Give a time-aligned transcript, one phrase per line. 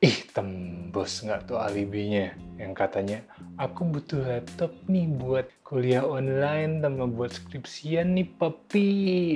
[0.00, 3.20] Ih, tembus nggak tuh alibinya yang katanya,
[3.60, 8.88] aku butuh laptop nih buat kuliah online sama buat skripsian nih papi.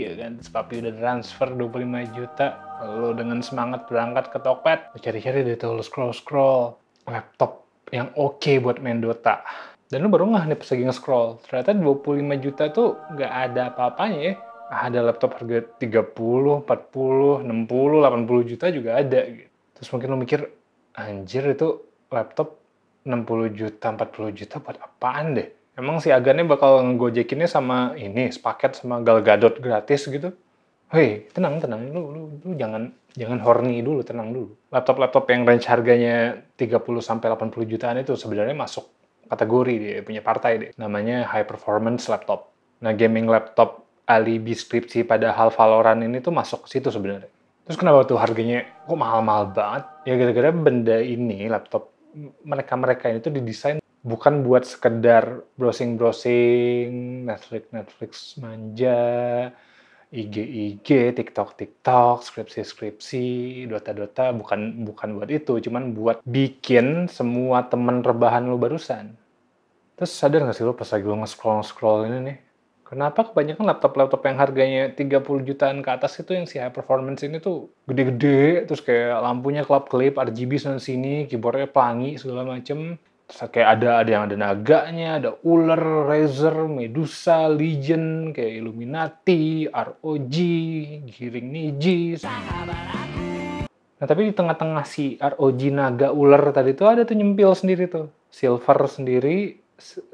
[0.08, 2.80] Ya kan, Terus papi udah transfer 25 juta.
[2.80, 6.80] Lo dengan semangat berangkat ke Tokped, lo cari-cari deh tuh, lo scroll-scroll.
[7.12, 9.44] Laptop yang oke buat main Dota.
[9.92, 11.28] Dan lu baru nggak nih pas lagi nge-scroll.
[11.44, 14.34] Ternyata 25 juta tuh nggak ada apa-apanya ya.
[14.72, 19.53] Ada laptop harga 30, 40, 60, 80 juta juga ada gitu.
[19.74, 20.46] Terus mungkin lo mikir,
[20.94, 22.58] anjir itu laptop
[23.04, 25.48] 60 juta, 40 juta buat apaan deh?
[25.74, 30.30] Emang si Agannya bakal ngegojekinnya sama ini, sepaket sama Gal Gadot gratis gitu?
[30.94, 31.90] Hei, tenang, tenang.
[31.90, 34.54] Lu, lu, lu jangan jangan horny dulu, tenang dulu.
[34.70, 38.86] Laptop-laptop yang range harganya 30 sampai 80 jutaan itu sebenarnya masuk
[39.26, 40.70] kategori dia punya partai deh.
[40.78, 42.54] Namanya high performance laptop.
[42.78, 47.33] Nah, gaming laptop alibi skripsi pada hal Valorant ini tuh masuk ke situ sebenarnya.
[47.64, 49.84] Terus kenapa tuh harganya kok mahal-mahal banget?
[50.04, 51.96] Ya gara-gara benda ini, laptop
[52.44, 59.00] mereka-mereka ini tuh didesain bukan buat sekedar browsing-browsing, Netflix-Netflix manja,
[60.12, 68.60] IG-IG, TikTok-TikTok, skripsi-skripsi, Dota-Dota, bukan bukan buat itu, cuman buat bikin semua temen rebahan lu
[68.60, 69.16] barusan.
[69.96, 72.36] Terus sadar gak sih lu pas lagi lu nge-scroll-scroll ini nih,
[72.94, 77.42] kenapa kebanyakan laptop-laptop yang harganya 30 jutaan ke atas itu yang si high performance ini
[77.42, 82.94] tuh gede-gede, terus kayak lampunya kelap-kelip, RGB sana sini, keyboardnya pelangi segala macem.
[83.26, 90.36] Terus kayak ada ada yang ada naganya, ada ular, Razer, Medusa, Legion, kayak Illuminati, ROG,
[91.10, 92.22] Giring Niji.
[93.98, 98.12] Nah tapi di tengah-tengah si ROG naga ular tadi tuh ada tuh nyempil sendiri tuh.
[98.28, 99.63] Silver sendiri,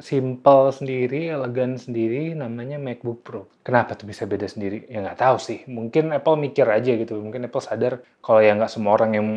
[0.01, 3.43] simple sendiri, elegan sendiri, namanya MacBook Pro.
[3.61, 4.89] Kenapa tuh bisa beda sendiri?
[4.89, 5.69] Ya nggak tahu sih.
[5.69, 7.21] Mungkin Apple mikir aja gitu.
[7.21, 9.29] Mungkin Apple sadar kalau ya nggak semua orang yang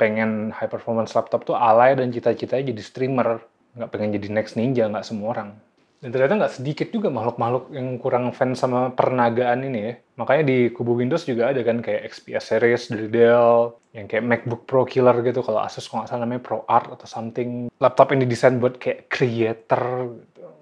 [0.00, 3.44] pengen high performance laptop tuh alay dan cita-citanya jadi streamer.
[3.76, 5.50] Nggak pengen jadi next ninja, nggak semua orang.
[5.96, 9.92] Dan ternyata nggak sedikit juga makhluk-makhluk yang kurang fans sama pernagaan ini ya.
[10.20, 14.68] Makanya di kubu Windows juga ada kan kayak XPS series dari Dell, yang kayak MacBook
[14.68, 15.40] Pro killer gitu.
[15.40, 17.72] Kalau Asus kalau nggak salah namanya Pro Art atau something.
[17.80, 20.12] Laptop ini desain buat kayak creator,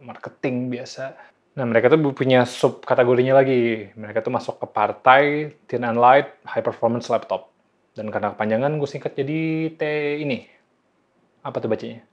[0.07, 1.19] marketing biasa.
[1.59, 3.91] Nah mereka tuh punya sub kategorinya lagi.
[3.99, 7.51] Mereka tuh masuk ke partai thin and light high performance laptop.
[7.95, 9.83] Dan karena kepanjangan gue singkat jadi T
[10.23, 10.47] ini.
[11.43, 12.07] Apa tuh bacanya?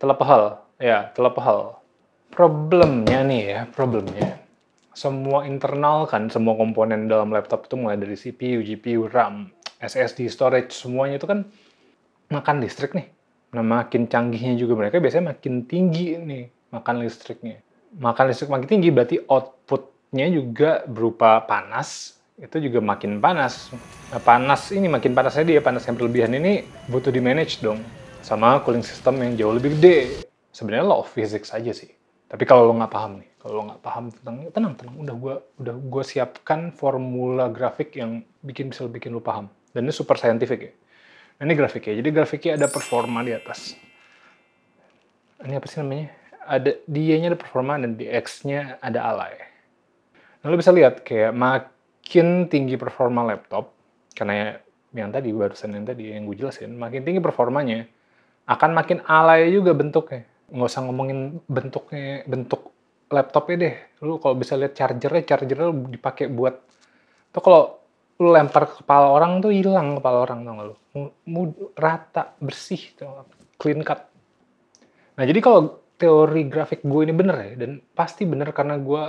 [0.00, 0.64] Telepahal.
[0.80, 1.81] Ya, telepahal
[2.32, 4.40] problemnya nih ya, problemnya.
[4.96, 10.72] Semua internal kan, semua komponen dalam laptop itu mulai dari CPU, GPU, RAM, SSD, storage,
[10.72, 11.44] semuanya itu kan
[12.32, 13.12] makan listrik nih.
[13.52, 17.60] Nah, makin canggihnya juga mereka biasanya makin tinggi nih makan listriknya.
[18.00, 23.68] Makan listrik makin tinggi berarti outputnya juga berupa panas, itu juga makin panas.
[24.08, 27.84] Nah, panas ini makin panasnya dia, panas yang berlebihan ini butuh di manage dong.
[28.24, 30.24] Sama cooling system yang jauh lebih gede.
[30.52, 32.01] Sebenarnya law of physics aja sih.
[32.32, 35.34] Tapi kalau lo nggak paham nih, kalau lo nggak paham tentang tenang tenang, udah gue
[35.60, 39.52] udah gue siapkan formula grafik yang bikin bisa bikin lo paham.
[39.76, 40.72] Dan ini super scientific ya.
[41.36, 42.00] Nah, ini grafiknya.
[42.00, 43.76] Jadi grafiknya ada performa di atas.
[45.44, 46.08] Ini apa sih namanya?
[46.48, 49.36] Ada dia-nya ada performa dan di X-nya ada alay.
[50.40, 53.76] Nah, lo bisa lihat kayak makin tinggi performa laptop,
[54.16, 54.56] karena
[54.96, 57.84] yang tadi barusan yang tadi yang gue jelasin, makin tinggi performanya,
[58.48, 62.72] akan makin alay juga bentuknya nggak usah ngomongin bentuknya bentuk
[63.08, 63.74] laptopnya deh.
[64.04, 66.54] Lu kalau bisa lihat chargernya chargernya dipakai buat
[67.32, 67.62] tuh kalau
[68.20, 70.76] lu lempar ke kepala orang tuh hilang kepala orang tau gak lu?
[71.26, 73.24] Mud, rata bersih tuh
[73.56, 74.04] clean cut.
[75.16, 79.02] Nah jadi kalau teori grafik gue ini bener ya dan pasti bener karena gue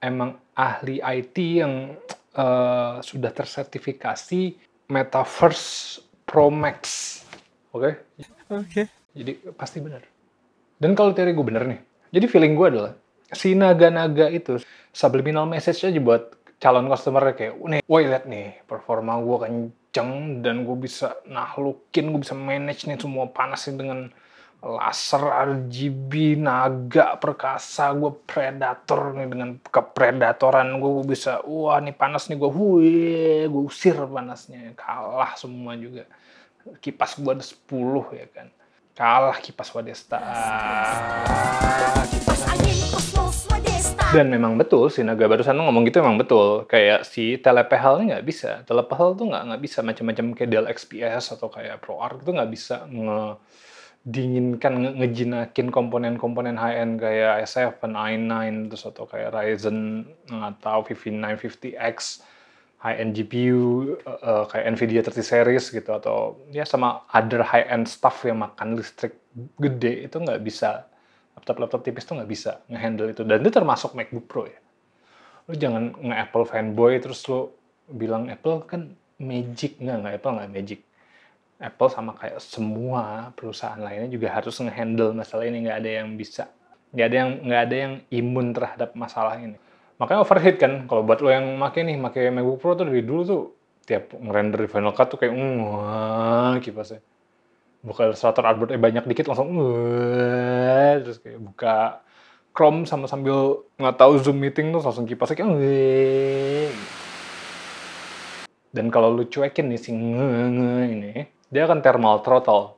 [0.00, 1.92] emang ahli IT yang
[2.38, 4.56] uh, sudah tersertifikasi
[4.88, 6.80] Metaverse Pro Max.
[7.76, 7.80] Oke?
[7.82, 7.94] Okay?
[8.48, 8.66] oke.
[8.72, 8.84] Okay.
[9.12, 10.15] jadi pasti bener
[10.76, 11.80] dan kalau teori gue bener nih,
[12.12, 12.92] jadi feeling gue adalah
[13.32, 19.20] si naga-naga itu subliminal message aja buat calon customer kayak, nih, woi lihat nih, performa
[19.20, 24.00] gue kenceng dan gue bisa nahlukin, gue bisa manage nih semua panasnya dengan
[24.64, 32.26] laser RGB naga perkasa gue predator nih dengan kepredatoran gue, gue bisa wah nih panas
[32.32, 34.72] nih gue wih gue usir panasnya.
[34.74, 36.08] Kalah semua juga.
[36.80, 38.48] Kipas gue ada 10 ya kan
[38.96, 40.16] kalah kipas Wadesta.
[44.16, 46.64] Dan memang betul si Naga barusan ngomong gitu memang betul.
[46.64, 48.64] Kayak si Telepehal nggak bisa.
[48.64, 52.88] Telepehal tuh nggak nggak bisa macam-macam kayak Dell XPS atau kayak ProArt itu nggak bisa
[52.88, 53.36] nge
[54.06, 62.24] dinginkan nge ngejinakin komponen-komponen high end kayak i7, i9 terus atau kayak Ryzen atau 5950X
[62.86, 68.38] high-end GPU uh, kayak Nvidia 30 series gitu atau ya sama other high-end stuff yang
[68.38, 69.18] makan listrik
[69.58, 70.86] gede itu nggak bisa.
[71.34, 73.26] Laptop-laptop tipis tuh nggak bisa ngehandle itu.
[73.26, 74.56] Dan itu termasuk MacBook Pro ya.
[75.50, 77.50] Lu jangan nge-Apple fanboy terus lu
[77.90, 79.82] bilang Apple kan magic.
[79.82, 80.80] Nggak nggak Apple nggak magic.
[81.58, 85.66] Apple sama kayak semua perusahaan lainnya juga harus ngehandle masalah ini.
[85.66, 86.46] Nggak ada yang bisa
[86.94, 89.58] nggak ada yang nggak ada yang imun terhadap masalah ini
[89.96, 93.22] makanya overheat kan kalau buat lo yang make nih make MacBook Pro tuh dari dulu
[93.24, 93.42] tuh
[93.86, 97.00] tiap ngerender di Final Cut tuh kayak wah kipasnya
[97.80, 101.76] buka Illustrator artboard banyak dikit langsung wah terus kayak buka
[102.56, 106.70] Chrome sama sambil nggak tahu Zoom meeting tuh langsung kipasnya kayak wah
[108.76, 111.14] dan kalau lu cuekin nih si nge ini
[111.48, 112.76] dia akan thermal throttle.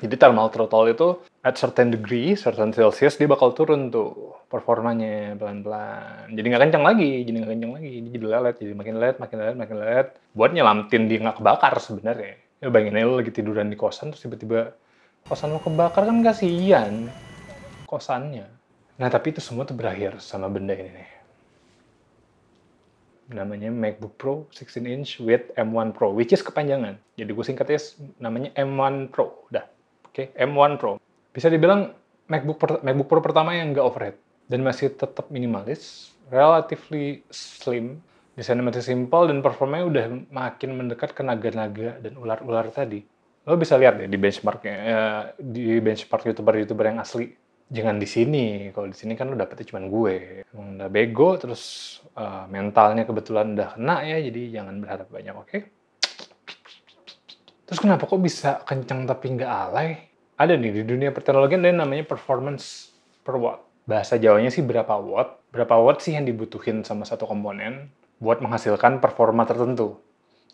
[0.00, 1.08] Jadi thermal throttle itu
[1.44, 6.32] at certain degree, certain Celsius dia bakal turun tuh performanya pelan-pelan.
[6.32, 9.56] Jadi nggak kencang lagi, jadi nggak kencang lagi, jadi lelet, jadi makin lelet, makin lelet,
[9.60, 10.08] makin lelet.
[10.32, 12.34] Buat nyelamtin dia nggak kebakar sebenarnya.
[12.64, 14.72] Ya bayangin aja lu lagi tiduran di kosan terus tiba-tiba
[15.28, 17.12] kosan lu kebakar kan kasihan
[17.84, 18.48] kosannya.
[18.96, 21.10] Nah tapi itu semua tuh berakhir sama benda ini nih
[23.32, 27.00] namanya MacBook Pro 16 inch with M1 Pro, which is kepanjangan.
[27.16, 27.80] Jadi gue singkatnya
[28.20, 29.64] namanya M1 Pro, udah.
[30.04, 30.36] Oke, okay?
[30.36, 31.00] M1 Pro.
[31.34, 31.90] Bisa dibilang
[32.30, 34.16] MacBook per, MacBook Pro pertama yang nggak overhead
[34.46, 37.98] dan masih tetap minimalis, relatively slim,
[38.38, 43.02] desainnya masih simple dan performanya udah makin mendekat ke naga-naga dan ular-ular tadi.
[43.44, 47.28] Lo bisa lihat deh di benchmarknya, eh, di benchmark youtuber-youtuber yang asli
[47.66, 48.46] jangan di sini.
[48.70, 50.46] Kalau di sini kan lu dapetnya cuma gue.
[50.54, 55.48] Emang udah bego, terus uh, mentalnya kebetulan udah kena ya, jadi jangan berharap banyak, oke?
[55.50, 55.60] Okay?
[57.64, 60.13] Terus kenapa kok bisa kencang tapi nggak alay?
[60.34, 62.90] Ada nih di dunia perteknologian ada namanya performance
[63.22, 63.62] per watt.
[63.84, 68.98] Bahasa Jawanya sih berapa watt, berapa watt sih yang dibutuhin sama satu komponen buat menghasilkan
[68.98, 70.00] performa tertentu.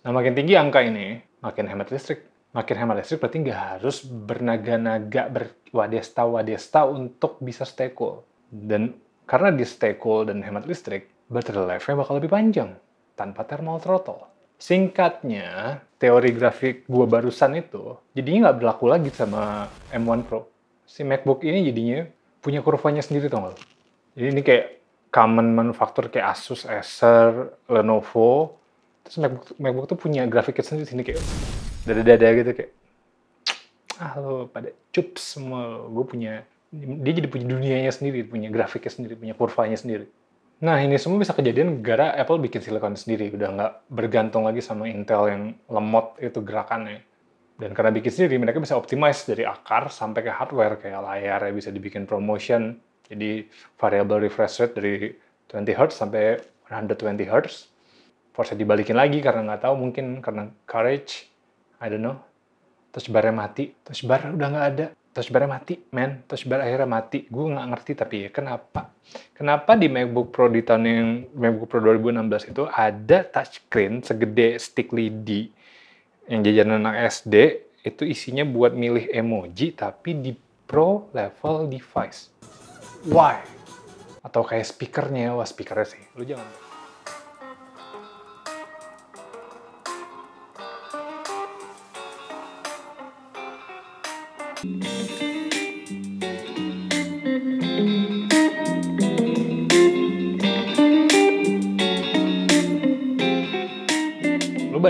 [0.05, 5.31] Nah makin tinggi angka ini, makin hemat listrik makin hemat listrik berarti nggak harus bernaga-naga
[5.31, 8.27] berwadesta-wadesta untuk bisa stay cool.
[8.50, 8.94] Dan
[9.27, 12.75] karena di stay cool dan hemat listrik, battery life-nya bakal lebih panjang
[13.15, 14.27] tanpa thermal throttle.
[14.60, 20.46] Singkatnya, teori grafik gua barusan itu jadinya nggak berlaku lagi sama M1 Pro.
[20.84, 22.04] Si MacBook ini jadinya
[22.44, 23.56] punya kurvanya sendiri tau gak?
[24.20, 24.66] Jadi ini kayak
[25.08, 28.60] common manufaktur kayak Asus, Acer, Lenovo.
[29.06, 31.22] Terus MacBook, MacBook tuh punya grafiknya sendiri sini kayak
[31.88, 32.70] dada-dada gitu kayak
[34.00, 36.32] ah lo pada cup semua gue punya
[36.72, 40.08] dia jadi punya dunianya sendiri punya grafiknya sendiri punya kurvanya sendiri
[40.60, 43.32] nah ini semua bisa kejadian gara Apple bikin silikon sendiri.
[43.32, 47.00] Udah nggak bergantung lagi sama Intel yang lemot itu gerakannya.
[47.60, 51.52] Dan karena bikin sendiri mereka bisa optimize dari akar sampai ke hardware kayak layar ya
[51.52, 52.76] bisa dibikin promotion.
[53.04, 54.94] Jadi variable refresh rate dari
[55.50, 56.38] 20 Hz sampai
[56.70, 57.70] 120 Hz
[58.30, 61.28] force dibalikin lagi karena nggak tahu mungkin karena courage.
[61.82, 62.16] I don't know.
[62.88, 64.86] Touch bar mati, touch bar udah nggak ada.
[65.20, 66.25] Touch bar mati, man.
[66.25, 67.28] Touch bar akhirnya mati.
[67.28, 68.88] Gue nggak ngerti tapi ya kenapa?
[69.37, 74.88] Kenapa di MacBook Pro di tahun yang MacBook Pro 2016 itu ada touchscreen segede stick
[74.96, 75.52] lidi
[76.25, 77.34] yang jajanan anak SD
[77.84, 80.32] itu isinya buat milih emoji tapi di
[80.64, 82.32] pro level device.
[83.05, 83.44] Why?
[84.25, 86.00] Atau kayak speakernya, wah speakernya sih.
[86.17, 86.49] Lu jangan
[94.61, 95.00] Lu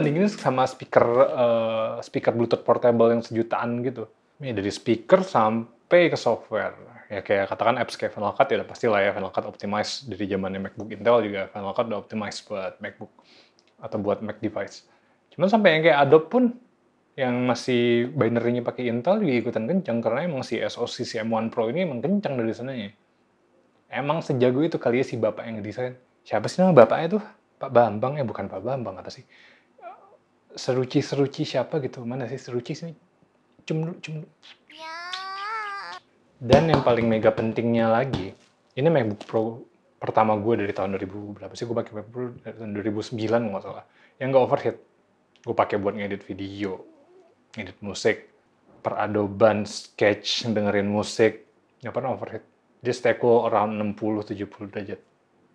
[0.01, 4.09] bandingin sama speaker uh, speaker Bluetooth portable yang sejutaan gitu.
[4.41, 6.73] Ini dari speaker sampai ke software.
[7.13, 10.09] Ya kayak katakan apps kayak Final Cut ya udah pasti lah ya Final Cut optimize
[10.09, 13.13] dari zamannya MacBook Intel juga Final Cut udah optimize buat MacBook
[13.83, 14.89] atau buat Mac device.
[15.35, 16.45] Cuman sampai yang kayak Adobe pun
[17.19, 21.69] yang masih binary-nya pakai Intel juga ikutan kencang karena emang si SoC si M1 Pro
[21.69, 22.91] ini emang kencang dari sananya.
[23.91, 25.99] Emang sejago itu kali ya si bapak yang ngedesain.
[26.23, 27.23] Siapa sih nama bapaknya tuh?
[27.61, 29.27] Pak Bambang ya bukan Pak Bambang apa sih?
[30.55, 32.03] Seruci Seruci siapa gitu?
[32.03, 32.93] Mana sih Seruci sih?
[33.67, 34.27] Cum cum.
[36.41, 38.33] Dan yang paling mega pentingnya lagi,
[38.73, 39.45] ini MacBook Pro
[40.01, 43.21] pertama gue dari tahun 2000 berapa sih gue pakai MacBook Pro dari tahun 2009
[43.53, 43.85] nggak salah.
[44.17, 44.77] Yang nggak overheat.
[45.41, 46.81] Gue pakai buat ngedit video,
[47.57, 48.29] edit musik,
[48.81, 51.45] peradoban, sketch, dengerin musik,
[51.85, 52.45] nggak pernah overheat.
[52.81, 55.01] Dia stay cool around 60-70 derajat.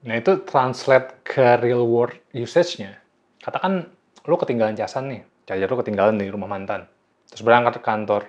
[0.06, 3.02] Nah itu translate ke real world usage-nya.
[3.42, 3.90] Katakan
[4.26, 6.90] lu ketinggalan casan nih, charger lu ketinggalan di rumah mantan.
[7.30, 8.22] Terus berangkat ke kantor,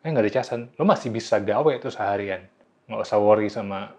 [0.00, 0.60] eh nggak ada casan.
[0.80, 2.48] Lu masih bisa gawe itu seharian.
[2.88, 3.92] Nggak usah worry sama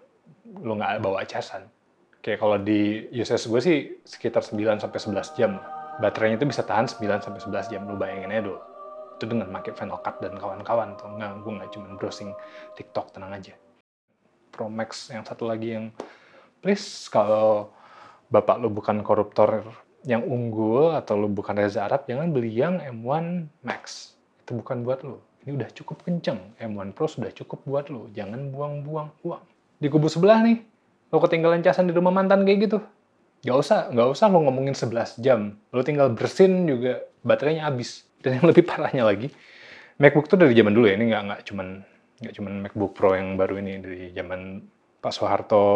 [0.62, 1.70] lu nggak bawa casan.
[2.18, 5.62] Kayak kalau di usage gue sih sekitar 9 sampai 11 jam.
[6.02, 7.82] Baterainya itu bisa tahan 9 sampai 11 jam.
[7.86, 8.60] Lu bayangin aja dulu.
[9.18, 11.08] Itu dengan pakai Final Cut dan kawan-kawan tuh.
[11.14, 12.30] Nggak, gue nggak cuma browsing
[12.74, 13.54] TikTok, tenang aja.
[14.50, 15.94] Pro Max yang satu lagi yang
[16.58, 17.70] please kalau
[18.28, 19.62] bapak lu bukan koruptor
[20.06, 24.14] yang unggul atau lu bukan Reza Arab, jangan beli yang M1 Max.
[24.44, 25.18] Itu bukan buat lu.
[25.42, 26.38] Ini udah cukup kenceng.
[26.60, 28.06] M1 Pro sudah cukup buat lu.
[28.14, 29.42] Jangan buang-buang uang.
[29.78, 30.62] Di kubu sebelah nih,
[31.10, 32.78] lo ketinggalan casan di rumah mantan kayak gitu.
[33.46, 35.56] Gak usah, gak usah lo ngomongin 11 jam.
[35.70, 38.06] Lo tinggal bersin juga baterainya habis.
[38.18, 39.30] Dan yang lebih parahnya lagi,
[40.02, 41.68] MacBook tuh dari zaman dulu ya, ini nggak nggak cuman
[42.18, 44.62] nggak cuman MacBook Pro yang baru ini dari zaman
[44.98, 45.66] Pak Soeharto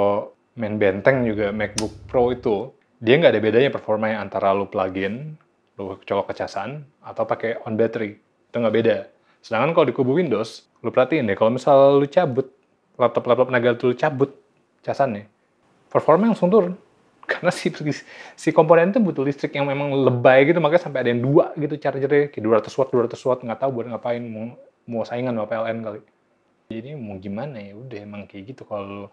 [0.59, 5.35] main benteng juga MacBook Pro itu dia nggak ada bedanya performanya antara lo plugin,
[5.75, 8.97] lo colok kecasan atau pakai on battery itu nggak beda.
[9.43, 12.47] Sedangkan kalau di kubu Windows, lo perhatiin deh kalau misal lo cabut
[12.95, 14.31] laptop-laptop naga itu cabut
[14.87, 15.27] casannya,
[15.91, 16.79] performa langsung turun.
[17.31, 17.75] Karena si,
[18.39, 21.75] si komponen itu butuh listrik yang memang lebay gitu, makanya sampai ada yang dua gitu
[21.79, 25.79] chargernya, kayak 200 watt, 200 watt, nggak tahu buat ngapain, mau, mau saingan sama PLN
[25.87, 26.01] kali.
[26.71, 28.63] Jadi mau gimana ya, udah emang kayak gitu.
[28.67, 29.11] Kalau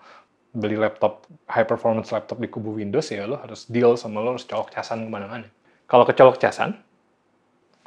[0.49, 4.45] beli laptop, high performance laptop di kubu Windows ya lo harus deal sama lo harus
[4.49, 5.47] colok casan ke mana-mana.
[5.89, 6.77] Kalau kecolok casan,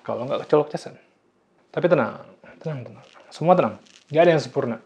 [0.02, 0.98] kalau nggak kecolok casan.
[1.70, 2.22] Tapi tenang,
[2.62, 3.06] tenang, tenang.
[3.30, 3.78] Semua tenang.
[4.12, 4.76] Gak ada yang sempurna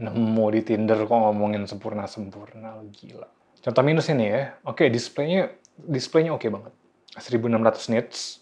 [0.00, 3.28] nemu di Tinder kok ngomongin sempurna-sempurna, gila.
[3.60, 6.72] Contoh minusnya nih ya, oke displaynya displaynya oke banget.
[7.20, 8.40] 1600 nits,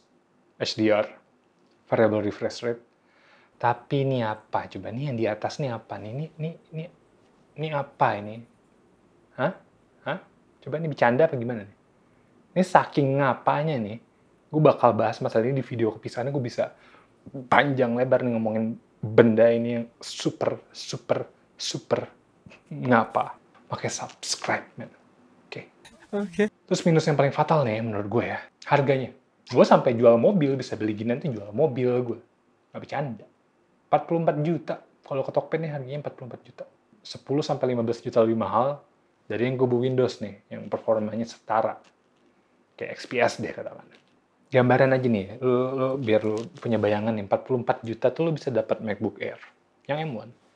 [0.63, 1.07] HDR,
[1.91, 2.83] variable refresh rate.
[3.59, 4.71] Tapi ini apa?
[4.71, 5.99] Coba nih yang di atas nih apa?
[5.99, 6.85] Ini, ini, ini,
[7.59, 8.39] ini apa ini?
[9.39, 9.53] Hah?
[10.05, 10.19] Hah?
[10.59, 11.77] Coba ini bercanda apa gimana nih?
[12.59, 14.03] Ini saking ngapanya nih,
[14.51, 16.75] gue bakal bahas masalah ini di video kepisahannya gue bisa
[17.47, 22.19] panjang lebar nih ngomongin benda ini yang super, super, super
[22.69, 24.97] ngapa pakai subscribe men oke
[25.49, 25.65] okay.
[26.13, 26.47] oke okay.
[26.69, 29.13] terus minus yang paling fatal nih menurut gue ya harganya
[29.49, 32.19] gue sampai jual mobil bisa beli gini nanti jual mobil gue
[32.73, 33.27] nggak bercanda
[33.89, 36.65] 44 juta kalau ke Tokped nih harganya 44 juta
[37.05, 38.85] 10 sampai 15 juta lebih mahal
[39.29, 41.77] dari yang kubu Windows nih yang performanya setara
[42.75, 43.87] kayak XPS deh katakan
[44.49, 48.49] gambaran aja nih lo, lo biar lo punya bayangan nih 44 juta tuh lo bisa
[48.49, 49.39] dapat MacBook Air
[49.85, 50.49] yang M1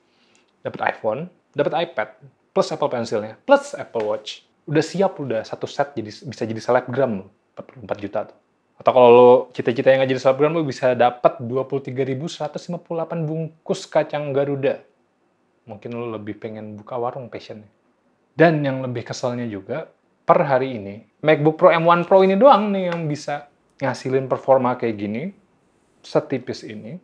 [0.63, 2.09] dapat iPhone, dapat iPad,
[2.55, 4.47] plus Apple Pencilnya, plus Apple Watch.
[4.63, 7.27] Udah siap, udah satu set jadi bisa jadi selebgram lo,
[7.59, 8.39] 44 juta tuh.
[8.79, 14.79] Atau kalau lo cita-cita yang nggak jadi selebgram lo bisa dapat 23.158 bungkus kacang Garuda.
[15.67, 17.67] Mungkin lo lebih pengen buka warung passionnya.
[18.33, 19.93] Dan yang lebih keselnya juga,
[20.25, 24.97] per hari ini, MacBook Pro M1 Pro ini doang nih yang bisa ngasilin performa kayak
[24.97, 25.23] gini,
[26.01, 26.97] setipis ini,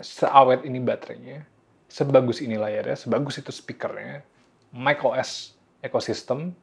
[0.00, 1.44] seawet ini baterainya,
[1.90, 4.24] sebagus ini layarnya, sebagus itu speakernya,
[4.72, 5.52] macOS
[5.84, 6.56] ekosistem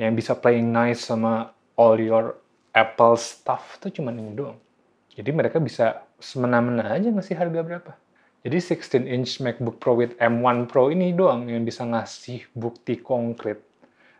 [0.00, 2.34] yang bisa playing nice sama all your
[2.72, 4.56] Apple stuff tuh cuma ini doang.
[5.12, 7.92] Jadi mereka bisa semena-mena aja ngasih harga berapa.
[8.42, 13.62] Jadi 16 inch MacBook Pro with M1 Pro ini doang yang bisa ngasih bukti konkret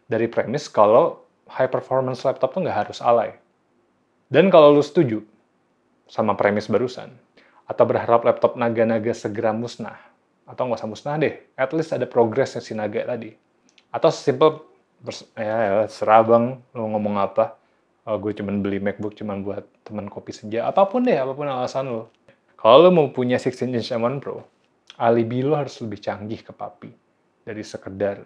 [0.06, 3.34] dari premis kalau high performance laptop tuh nggak harus alay.
[4.30, 5.26] Dan kalau lu setuju
[6.06, 7.10] sama premis barusan,
[7.66, 9.98] atau berharap laptop naga-naga segera musnah,
[10.46, 13.34] atau nggak usah musnah deh, at least ada progresnya si naga tadi.
[13.90, 14.62] Atau simple,
[15.34, 17.58] ya, ya serah bang, lo ngomong apa,
[18.06, 21.50] oh, gue cuman beli MacBook cuman buat teman kopi senja, apa pun deh, apa pun
[21.50, 22.08] alasan lo.
[22.62, 24.47] Kalau lo mau punya 16 inch M1 Pro,
[24.95, 26.95] alibi lo harus lebih canggih ke papi
[27.42, 28.23] dari sekedar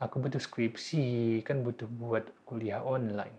[0.00, 3.36] aku butuh skripsi, kan butuh buat kuliah online.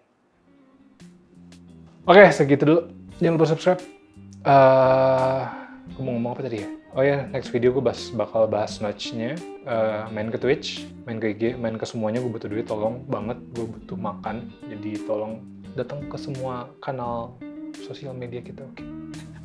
[2.06, 2.82] Oke, segitu dulu.
[3.18, 3.82] Jangan lupa subscribe.
[4.46, 5.50] Uh,
[5.98, 6.70] mau ngomong apa tadi ya?
[6.94, 9.34] Oh ya, next video gue bahas, bakal bahas matchnya,
[9.66, 12.22] uh, main ke Twitch, main ke IG, main ke semuanya.
[12.22, 13.42] Gue butuh duit, tolong banget.
[13.58, 15.42] Gue butuh makan, jadi tolong
[15.74, 17.34] datang ke semua kanal
[17.82, 18.78] sosial media kita, oke?
[18.78, 18.86] Okay?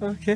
[0.04, 0.20] Oke.
[0.20, 0.32] Okay.